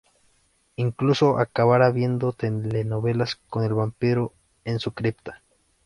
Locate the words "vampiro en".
3.75-4.79